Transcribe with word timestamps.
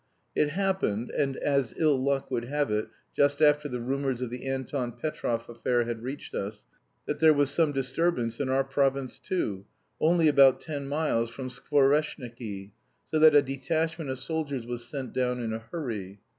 It 0.33 0.49
happened, 0.49 1.11
and 1.11 1.37
as 1.37 1.75
ill 1.77 1.95
luck 1.95 2.31
would 2.31 2.45
have 2.45 2.71
it 2.71 2.87
just 3.15 3.39
after 3.39 3.69
the 3.69 3.79
rumours 3.79 4.19
of 4.23 4.31
the 4.31 4.47
Anton 4.47 4.93
Petrov 4.93 5.47
affair 5.47 5.83
had 5.83 6.01
reached 6.01 6.33
us, 6.33 6.65
that 7.05 7.19
there 7.19 7.35
was 7.35 7.51
some 7.51 7.71
disturbance 7.71 8.39
in 8.39 8.49
our 8.49 8.63
province 8.63 9.19
too, 9.19 9.63
only 9.99 10.27
about 10.27 10.59
ten 10.59 10.87
miles 10.87 11.29
from 11.29 11.49
Skvoreshniki, 11.49 12.71
so 13.05 13.19
that 13.19 13.35
a 13.35 13.43
detachment 13.43 14.09
of 14.09 14.17
soldiers 14.17 14.65
was 14.65 14.83
sent 14.89 15.13
down 15.13 15.39
in 15.39 15.53
a 15.53 15.59
hurry. 15.59 16.19